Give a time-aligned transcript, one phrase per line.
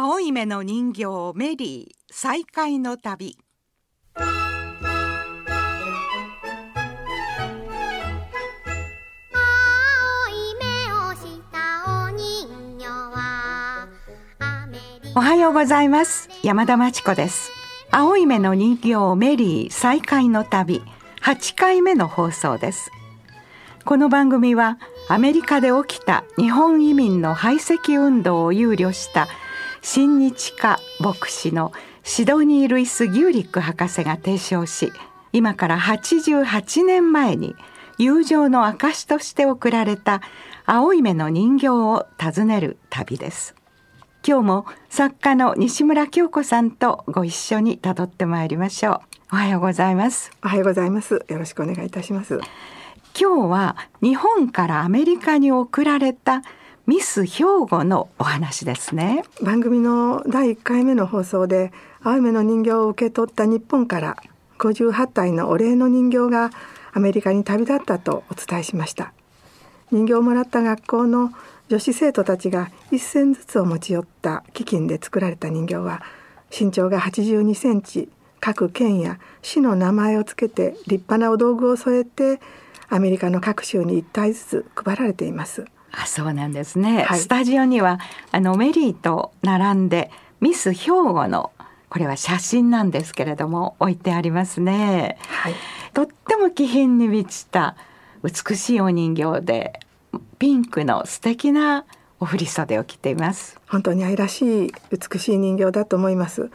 [0.00, 3.36] 青い目の人形メリー再会の旅。
[15.16, 16.28] おはようございます。
[16.44, 17.50] 山田真知子です。
[17.90, 20.80] 青い目の人形メリー再会の旅。
[21.22, 22.92] 8回目の放送です。
[23.84, 24.78] この番組は
[25.08, 29.26] アメリカで起きた日本移民の排斥運動を憂慮した
[29.82, 34.92] 親日家牧師のシドニー・ルイス・ギューリック博士が提唱し
[35.32, 37.54] 今から88年前に
[37.98, 40.22] 友情の証として贈られた
[40.64, 43.54] 青い目の人形を訪ねる旅です。
[44.26, 49.00] 今日も作家の西村京子さんとご一緒にたどってまいりましょう。
[49.32, 50.30] おはようございます。
[50.44, 51.24] おはようございます。
[51.28, 52.40] よろしくお願いいたします。
[53.18, 56.42] 今日は日本からアメリカに送られた
[56.88, 59.22] ミス兵庫のお話ですね。
[59.42, 61.70] 番組の第1回目の放送で
[62.02, 64.16] 青い目の人形を受け取った日本から
[64.58, 66.50] 58体のお礼の人形が
[66.94, 69.12] アメリカに旅立ったとお伝えしました。
[69.92, 71.30] 人形をもらった学校の
[71.68, 76.02] 女子生徒たちが1銭ずつを持ち寄った基金で作られた人形は
[76.58, 78.08] 身長が82センチ
[78.40, 82.40] 各県や市の名前をつけて立派なお道具を添えて
[82.88, 85.66] アメリカの各州に1体ずつ配られています。
[85.92, 87.98] あそうなんですね、はい、スタジオには
[88.30, 91.52] あのメリーと並んでミス兵庫の
[91.88, 95.54] これは写真なんですけれども置いてありますね、はい、
[95.94, 97.76] とっても気品に満ちた
[98.22, 99.80] 美しいお人形で
[100.38, 101.84] ピンクの素敵な
[102.20, 103.60] お振袖を着ています。
[103.68, 106.50] 本当に愛らしい美しい人形だと思います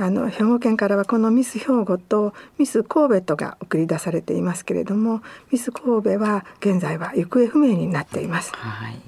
[0.00, 8.52] あの兵庫県からはこのミス兵庫とミス神戸とが送り出されていますけれどもミス神戸は現在は行方不明になっています。
[8.54, 9.00] はい、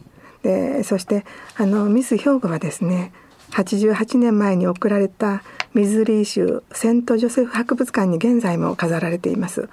[0.42, 1.24] でそして
[1.56, 3.12] あのミス兵庫はですね
[3.52, 5.42] 88年前に送られた
[5.74, 9.68] ミズリー州セントジョセフ博物館に現在も飾られています。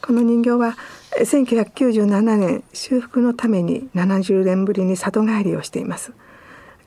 [0.00, 0.76] この人形は
[1.18, 6.12] 1997年修復のために70年ぶりに里帰りをしています。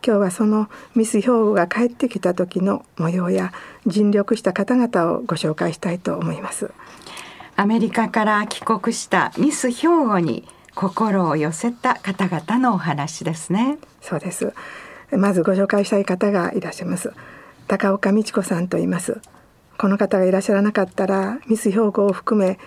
[0.06, 3.52] 今日はそのミス兵庫が帰ってきた時の模様や
[3.86, 6.72] 尽力した方々をご紹介したいと思います。
[7.56, 13.78] アメリカから帰国したミス兵庫に心を寄せた方々のお話ですね。
[14.02, 14.54] そうです。
[15.12, 17.12] まずご紹介したい方がいらっしゃいます。
[17.68, 19.20] 高岡美智子さんと言います。
[19.80, 22.60] この方がいらっしゃらなかったらミス兵庫を含め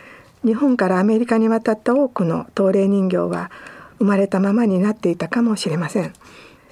[0.44, 3.50] 日本からアメリカに渡った多くの東霊人形は
[3.98, 6.12] 生まれたままになっていたかもしれません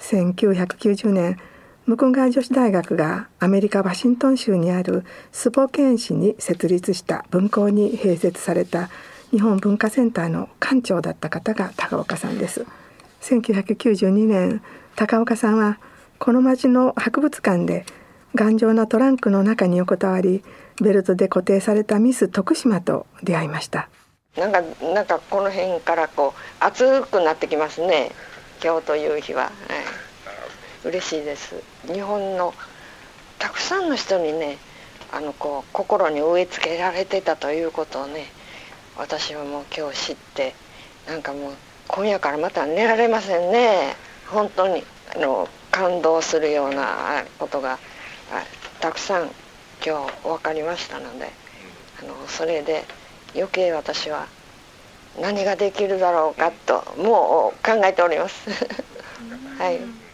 [0.01, 1.39] 1990年
[1.87, 8.91] 向こう側女子大学がアメリカ・ワシントン州にあるスポケン市に設立した分校に併設された
[9.31, 12.67] 日本文化センターの館長だった方が高岡さんです。
[13.23, 14.63] 1992年
[14.97, 15.79] 高岡さんは
[16.19, 17.85] この町の博物館で
[18.35, 20.43] 頑丈なトランクの中に横たわり
[20.83, 23.89] ベルトで固定されたミス徳島と出会いました。
[24.37, 24.63] なんか
[24.95, 28.13] なんかこの辺からこう熱くなってきますね
[28.63, 29.53] 今日という日は、はい、
[30.85, 31.55] 嬉しいです。
[31.93, 32.55] 日本の
[33.39, 34.57] たくさんの人にね
[35.13, 38.27] あのこう心に植え付けられてたということをね
[38.97, 40.55] 私はもう今日知って
[41.07, 41.53] なんかもう
[41.89, 43.95] 今夜からまた寝られませんね。
[44.29, 47.79] 本当にあの感動するようなことが
[48.81, 49.31] たくさん
[49.85, 51.31] 今日分かりましたので
[52.01, 52.85] あのそれで
[53.35, 54.29] 余計私は
[55.21, 58.49] 何ができるだろうかともう考えております。
[59.59, 60.10] はい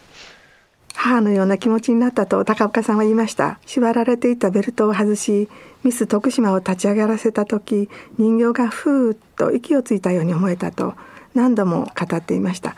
[1.07, 3.59] 母のような気持ちになったと高岡さんは言いました。
[3.65, 5.47] 縛られていたベルトを外し
[5.83, 10.95] ミス徳島を立ち上がらせた時人形がふーっと息をついたように思えたと
[11.33, 12.75] 何度も語っていました。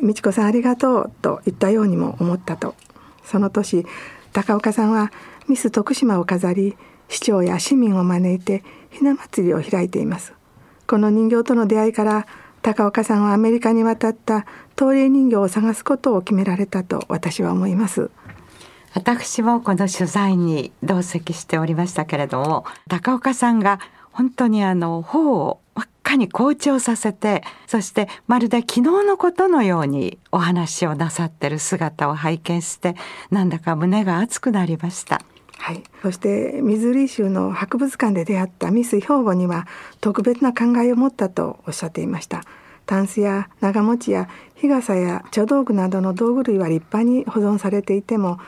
[0.00, 2.76] 美智子さんありがとうと言ったようにも思ったと。
[3.24, 3.84] その年
[4.32, 5.10] 高岡さんは
[5.48, 6.76] ミス徳島を飾り
[7.08, 10.34] 市長や市民を招いてひな祭りを開いています。
[10.86, 12.26] この人形との出会いから
[12.62, 14.46] 高岡さんはアメリカに渡った
[14.78, 18.10] 東霊人形を探すことを決められたと私は思います。
[18.94, 23.78] 私もこの取材に同席しておりましたけれども高岡さんが
[24.10, 32.96] 本当にあの頬を真っ赤に紅潮させてそしてまるで昨日のことのようにお話をなさってる姿を拝見して
[33.30, 35.20] なんだか胸が熱くなりました。
[35.58, 39.66] はい、そしてミズーリ州の博物館で出会ったミス兵庫には
[40.00, 42.42] 特別な考えを持ったとおっしゃっていました
[42.86, 48.38] タンスや長持ちや日傘や茶道具などの道具類は立派に保存されていても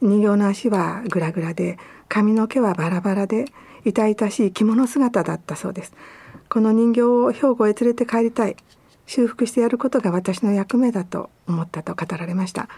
[0.00, 1.78] 人形の足はグラグラで
[2.08, 3.44] 髪の毛はバラバラで
[3.84, 5.92] 痛々しい着物姿だったそうです。
[6.48, 8.56] この人形を兵庫へ連れて帰りたい。
[9.06, 12.68] 修復してやることが私の役目だと思ったと語られました。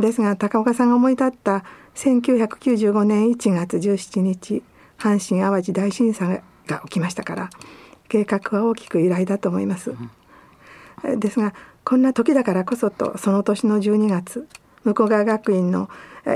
[0.00, 4.62] ですが高岡さんが思い立った1995年1月17日
[4.98, 7.50] 阪神・淡路大震災が起きましたから
[8.08, 9.90] 計画は大きく依頼だと思います。
[9.90, 10.10] うん、
[11.18, 11.54] ですが
[11.84, 14.46] こんな時だからこそとその年の12月
[14.84, 15.88] 向川学院の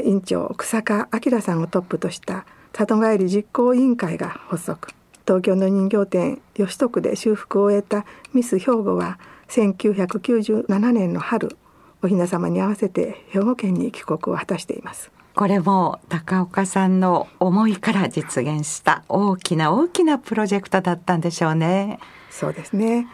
[0.05, 4.89] 院長草加明さんをトップとした里帰り実行委員会が発足。
[5.27, 9.19] 東京の人形店吉徳で修復を終えたミス兵庫は
[9.49, 11.57] 1997年の春
[12.03, 15.11] お雛様に合わせて兵庫県に帰国を果たしています。
[15.35, 21.99] これも高岡さんの思いから実現した大きな大きなプロジェクトだったんでしょうね。
[22.31, 23.07] そうですね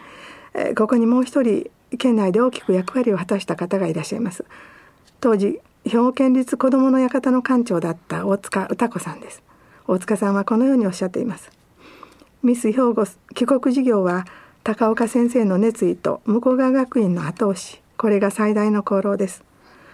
[0.77, 4.45] ここにもう一人県内で大きく役割を果たした方がいらっしゃいます。
[5.21, 9.43] 当時兵庫県立子どもの館の館長だった大塚歌子さんです。
[9.87, 11.51] 大塚さんはこのようにおっしゃっています。
[12.43, 14.25] ミス兵庫帰国事業は
[14.65, 17.81] 高岡先生の熱意と向川学院の後押し。
[17.97, 19.45] これが最大の功労です。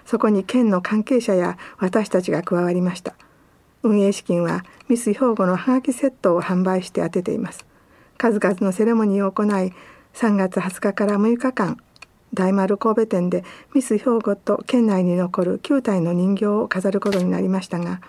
[0.07, 3.15] そこに県の関係者や私たちが加わりました。
[3.83, 7.67] 運営資金はミス兵庫のハガキセットを販売して当てています。
[8.17, 9.73] 数々のセレモニーを行い
[10.15, 11.79] 3月20日から6日間
[12.35, 13.45] 大丸神戸店で
[13.75, 18.01] ミス兵庫と県内に残る9体の人形を飾ることになりましたが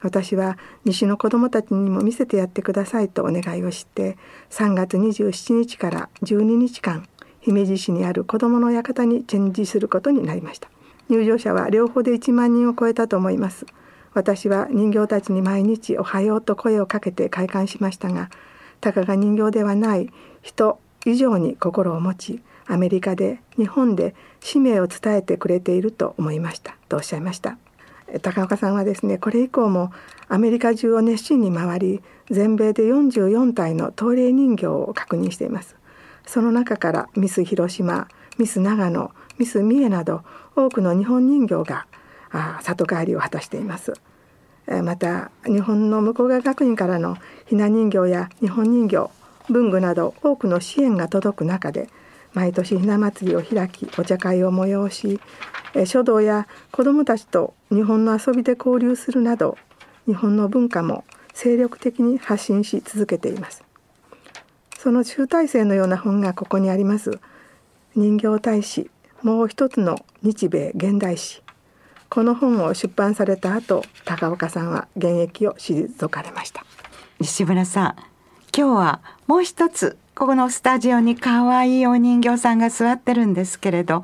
[0.00, 4.16] 私は西の子どもたちにも見せてやってくださいとお願いをして
[4.50, 7.08] 3月27日から12日間
[7.42, 10.70] 姫路市にある子どもの館にチェンジすることになりました。
[11.08, 13.66] 入場者は両方で1万人を超えたと思います。
[14.14, 18.30] 私は人形たちに毎日おはようと声をかけて開館しましたが
[18.80, 20.10] たかが人形ではない
[20.42, 26.76] 人以上に心を持ちアメリカで日本で使命を伝えてくれていると思いました。
[26.88, 27.58] とおっしゃいました。
[28.20, 29.92] 高岡さんはですねこれ以降も
[30.28, 35.76] アメリカ中を熱心に回り全米で44体の東霊人形を確認しています。
[36.26, 38.08] その中からミス広島
[38.38, 40.22] ミス長野ミス三重など
[40.54, 41.86] 多くの日本人形が
[42.60, 43.92] 里帰りを果たしています。
[44.84, 47.16] また日本の向川学院からの
[47.46, 49.10] ひな人形や日本人形
[49.48, 51.88] 文具など多くの支援が届く中で
[52.34, 55.20] 毎年ひな祭りを開きお茶会を催し
[55.86, 59.56] 書道や子どもたちと日本の遊びで交流するなど
[60.06, 63.64] 日本の文化も精力的に発信し続けています。
[64.78, 67.20] その集大成のような本がここにあります。
[67.94, 68.90] 人形大使
[69.22, 71.42] もう一つの日米現代史。
[72.08, 76.66] この本を出版された後高岡さんは現役を退かれました。
[77.20, 78.11] 西村さん
[78.54, 84.02] 今日はもう一つここのスタジオに可愛いお人形さんが座ってるんですけれど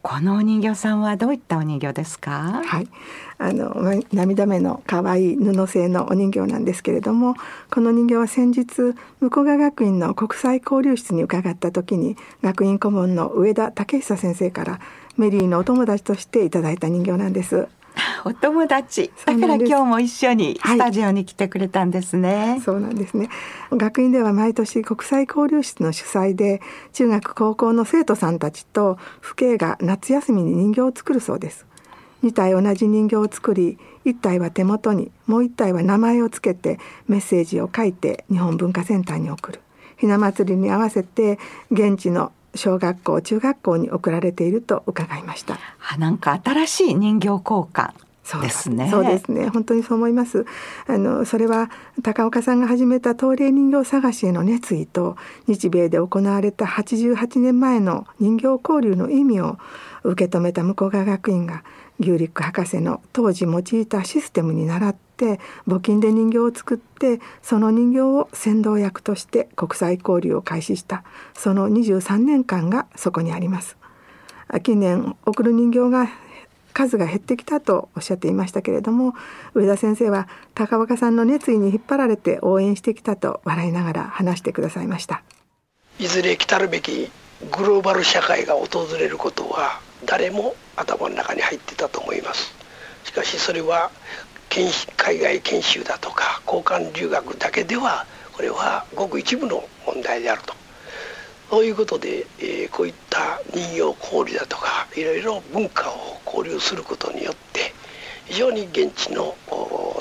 [0.00, 2.62] このお人形さんはどういったお人形ですか？
[2.64, 2.88] はい。
[3.36, 7.34] あの涙目の可愛い布製のお人形なんですけれども
[7.70, 14.80] この人形は先日向川学院の国際交流室に伺った時に学院顧問の上田武久先生から
[15.18, 17.68] メリーのお友達としていただいた人形なんです。
[18.24, 19.10] お友達。
[19.24, 23.28] だから今日も一緒にスタジオに来てくれたんですね、はい、そうなんですね。
[23.70, 26.60] 学院では毎年国際交流室の主催で
[26.92, 31.66] 中学高校の生徒さんたちと父兄が夏休みに人形を作るそうです。
[32.22, 39.60] 2体同じ人形を作り1体は手元にもう1体は名前をつけてメッセージを書いて日本文化センターに送る。
[39.96, 41.38] ひな祭りに合わせて
[41.70, 45.58] 現地の小学校中学校に送られていると伺いました
[45.90, 47.92] あなんか新しい人形交換
[48.40, 48.88] ですね。
[48.90, 49.48] そうですね。
[49.50, 50.46] 本当にそう思います。
[50.86, 51.70] あのそれは
[52.02, 59.58] 高岡さんが始めた東霊人形探しへの熱意と日米で行われた88年前の人形交流の意味を
[60.04, 61.64] 受け止めた向川学院が
[62.00, 71.04] 牛陸博士の当時用いたシステムに倣って募金で人形を作ってその人形を先導役として国際交流を開始した
[71.34, 73.76] その23年間がそこにあります。
[74.62, 76.08] 近年送る人形が
[76.74, 79.14] 数が減ってきたとおっしゃっていましたけれども
[79.54, 85.22] 上田先生は高若さんの熱意に引っ張られて応援してきたと笑いながら話してくださいました。
[85.98, 87.10] いずれ来たるべき
[87.56, 92.54] グローバル社会が訪れることは誰も頭の中に入ってたと思います。
[93.04, 93.90] しかしそれは
[94.96, 100.54] 海外研修だとか交換留学だけではこれはごく一部の問題であると。
[101.50, 107.74] そういうことで、えー、こういった人形交流だとかいろいろ文化を交流することによって
[108.24, 109.36] 非常に現地の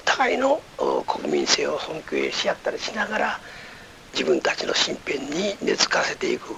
[0.06, 0.62] 互いの
[1.08, 3.40] 国民性を尊敬し合ったりしながら
[4.14, 6.56] 自分たちの身辺に根付かせていく。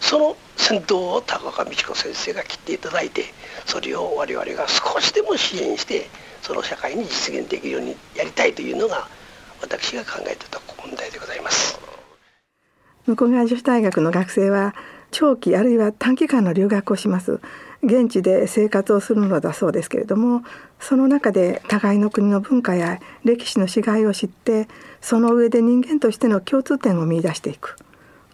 [0.00, 3.34] その先頭を高岡美智子先生が切っていただいて
[3.66, 6.08] それを我々が少しでも支援して
[6.42, 9.08] その社会に実現できるようにやりたいというのが
[9.60, 11.78] 私が考えてた問題でございます。
[13.06, 14.74] 向こう側女子大学の学生は
[15.10, 17.40] 長期あるいは短期間の留学をします。
[17.82, 20.42] 現地で生活をするのだそうですけれども
[20.78, 24.68] その中で互いの国の文化や歴史の違いを知って
[25.00, 27.76] その上で人間としての共通点を見いだしていく。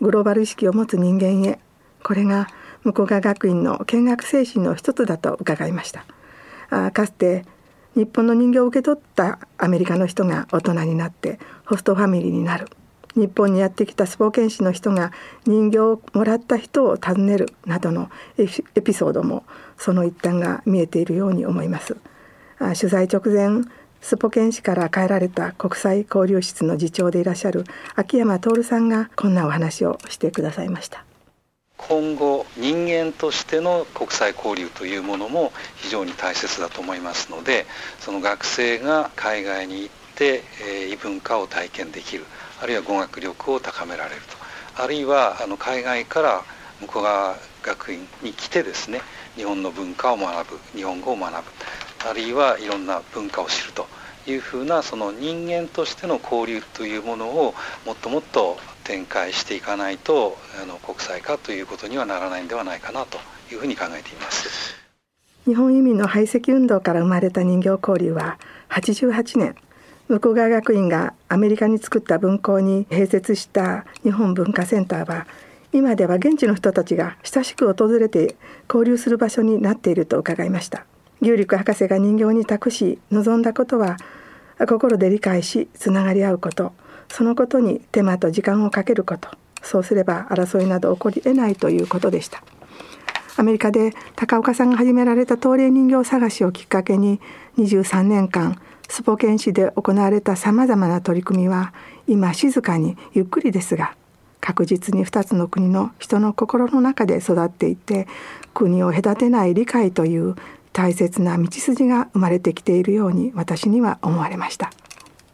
[0.00, 1.58] グローバル意識を持つ人間へ。
[2.02, 2.48] これが
[2.84, 6.04] 向川学院の見学精神の一つだと伺いました。
[6.70, 7.44] あかつて
[7.96, 12.68] 日本の人形を受け取ったアメリカの人が大人になってホストファミリーになる。
[13.14, 15.10] 日本にやってきたスポーケン師の人が
[15.46, 19.44] 人形をもらった人を訪ねるなどのエピソードも
[19.78, 21.96] その一端が見えているように思います。
[22.58, 23.64] 取材直前
[24.02, 31.06] スポケン市から帰られた国際交流室の次長でいらっしゃる秋山徹さんがこんなお話をしてくださいました。
[31.78, 37.66] 今後人間としての国際交流というものも非常に大切だと思いますので
[38.00, 42.24] その学生が海外に行って、え異文化を体験できる
[42.60, 44.82] あるいは語学力を高められると。
[44.82, 46.42] あるいはあの海外から
[46.80, 49.00] 向こう側学院に来てですね
[49.36, 51.50] 日本の文化を学ぶ日本語を学ぶ。
[52.08, 53.86] あるいはいろんな文化を知ると
[54.26, 57.54] いうふうなその人間としての交流というものを
[57.84, 63.18] もっともっと展開していかないとあの国際化ということにはならないんではないかなと
[63.52, 64.76] いうふうに考えています。
[65.44, 68.38] 日本移民の排斥運動から生まれた人形交流は
[68.70, 69.54] 88年
[70.08, 75.26] 向川学院がアメリカに作った分校に併設した日本文化センターは
[75.72, 78.36] 今では現地の人たちが親しく訪れて
[78.68, 80.86] 交流する場所になっていると伺いました。
[81.20, 83.96] 牛陸博士が人形に託し望んだことは
[84.68, 86.72] 心で理解しつながり合うこと。
[87.08, 89.28] そのことに手間と時間をかけること
[89.62, 92.42] そうすれば争いなど起こり得ないということでした。
[93.38, 97.20] アメリカで高岡さんが始められた東霊人形探しをきっかけに
[97.58, 98.58] 23年間
[98.88, 101.74] スポケン市で行われたさまざまな取り組みは
[102.06, 103.94] 今静かにゆっくりですが
[104.40, 108.06] 確実に2つの国の人の心の中で育っていて
[108.54, 110.34] 国を隔てない理解という
[110.72, 114.70] 大切な道筋が生まれてきているように私には思われました。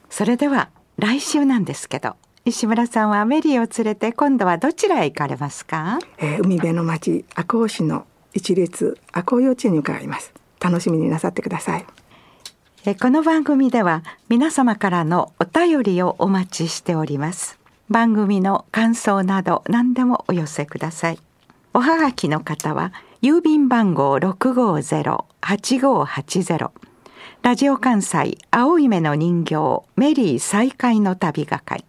[0.09, 10.33] それでは来週なんですけど石村さんはメリーを連れて今度はどちらへ行かれますか、えー、海辺の町赤穂市の一列赤穂幼稚園に伺います。
[10.61, 11.87] 楽しみになさってください。
[12.97, 17.59] この番組では皆様からのお便りをお待ちしております。
[17.89, 21.19] 番組の感想など何でもお寄せください。
[21.75, 26.71] おはがきの方は郵便番号650-8580
[27.43, 29.57] ラジオ関西青い目の人形
[29.97, 31.85] メリー再会の旅がかり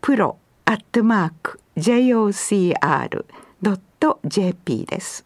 [0.00, 2.76] プロアットマーク jocr.jp
[4.86, 5.24] です。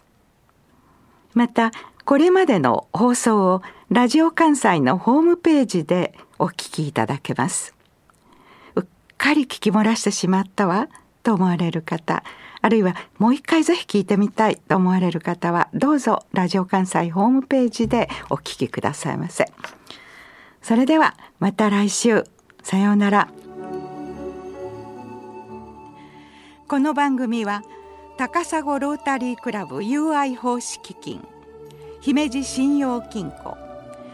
[1.35, 1.71] また
[2.07, 3.61] これまでの放送を
[3.91, 7.76] ラジオ関西のホームページでお聞きいただけます。
[9.17, 10.89] かり聞き漏らしてしまったわ
[11.23, 12.23] と思われる方
[12.63, 19.47] あるいはもう一回ぜひ聞いてみたいと思われる方はどうぞラジオ関西ホームページでお聞きくださいませ。
[20.63, 22.25] それではまた来週。
[22.63, 23.29] さようなら。
[26.67, 27.63] この番組は
[28.19, 31.25] 高砂ロータリークラブ UI 奉仕基金
[32.01, 33.57] 姫路信用金庫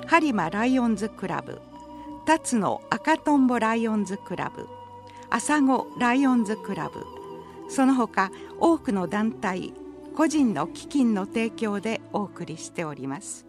[0.07, 1.63] 播磨ライオンズクラブ
[2.27, 4.69] 辰野赤とんぼライオンズクラブ
[5.35, 7.07] 朝子ライオンズクラブ
[7.71, 9.73] その他多くの団体
[10.15, 13.47] 個人の基金の提供でお送りしております。